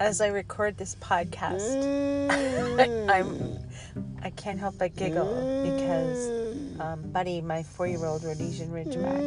[0.00, 1.76] as I record this podcast,
[3.10, 3.58] I'm
[4.22, 9.20] I can't help but giggle because um, Buddy, my four-year-old Rhodesian Ridgeback,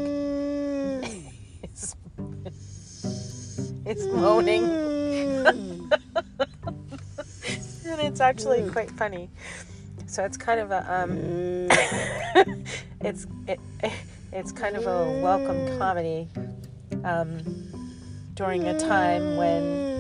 [1.72, 1.96] is
[3.86, 4.64] is moaning,
[5.46, 5.92] and
[7.86, 9.30] it's actually quite funny.
[10.08, 11.12] So it's kind of a um,
[13.02, 13.60] it's it,
[14.32, 16.28] it's kind of a welcome comedy
[17.04, 17.44] um,
[18.34, 19.93] during a time when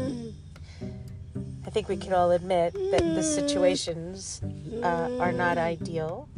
[1.73, 4.41] think we can all admit that the situations
[4.83, 6.29] uh, are not ideal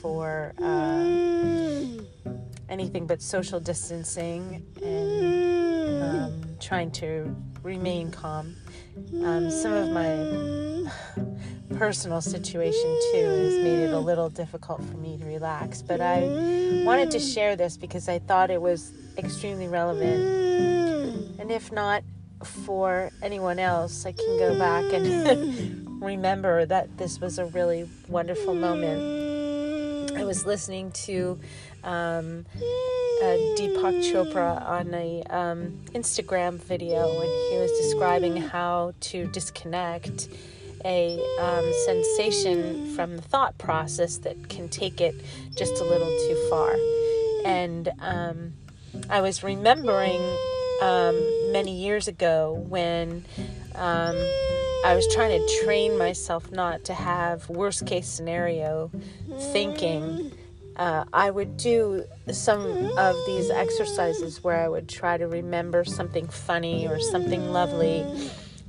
[0.00, 2.30] for uh,
[2.68, 7.34] anything but social distancing and um, trying to
[7.64, 8.54] remain calm.
[9.24, 10.88] Um, some of my
[11.76, 16.20] personal situation too has made it a little difficult for me to relax, but I
[16.84, 21.40] wanted to share this because I thought it was extremely relevant.
[21.40, 22.04] And if not
[22.44, 28.54] for anyone else, I can go back and remember that this was a really wonderful
[28.54, 30.16] moment.
[30.16, 31.38] I was listening to
[31.84, 32.46] um,
[33.22, 40.28] uh, Deepak Chopra on a um, Instagram video when he was describing how to disconnect
[40.84, 45.14] a um, sensation from the thought process that can take it
[45.56, 46.74] just a little too far.
[47.44, 48.54] And um,
[49.08, 50.20] I was remembering
[50.80, 53.24] um, many years ago when
[53.74, 54.16] um,
[54.84, 58.90] I was trying to train myself not to have worst case scenario
[59.52, 60.32] thinking.
[60.76, 62.62] Uh, I would do some
[62.96, 68.06] of these exercises where I would try to remember something funny or something lovely.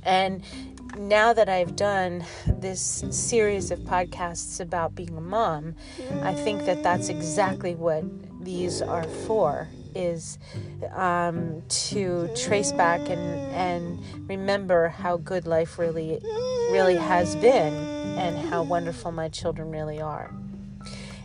[0.02, 0.42] And
[0.98, 5.74] now that I've done this series of podcasts about being a mom,
[6.22, 8.04] I think that that's exactly what
[8.44, 10.38] these are for is
[10.92, 13.20] um, to trace back and,
[13.52, 16.20] and remember how good life really
[16.70, 17.74] really has been
[18.18, 20.30] and how wonderful my children really are.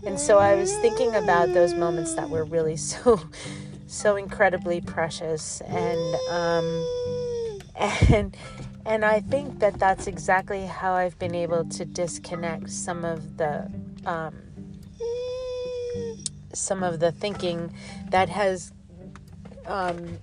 [0.06, 3.20] And so I was thinking about those moments that were really so
[3.88, 6.86] so incredibly precious and um,
[8.10, 8.38] and
[8.86, 13.70] and I think that that's exactly how I've been able to disconnect some of the
[14.06, 14.34] um,
[16.58, 17.74] some of the thinking
[18.10, 18.72] that has
[19.66, 20.20] um,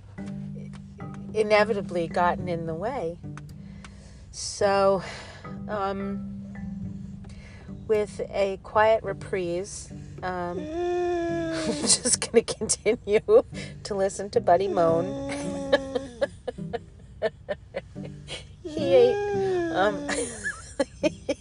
[1.33, 3.17] inevitably gotten in the way.
[4.31, 5.03] So,
[5.67, 6.53] um,
[7.87, 9.91] with a quiet reprise,
[10.23, 13.43] um, I'm just going to continue
[13.83, 15.05] to listen to Buddy moan.
[18.63, 19.71] he ate.
[19.73, 20.07] Um,
[21.01, 21.35] he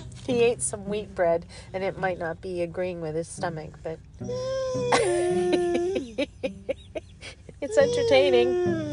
[0.48, 3.98] ate some wheat bread, and it might not be agreeing with his stomach, but
[7.60, 8.87] it's entertaining.